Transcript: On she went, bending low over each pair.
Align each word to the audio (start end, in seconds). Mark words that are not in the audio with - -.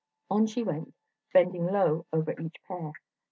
On 0.31 0.47
she 0.47 0.63
went, 0.63 0.95
bending 1.31 1.67
low 1.67 2.07
over 2.11 2.31
each 2.41 2.55
pair. 2.67 2.91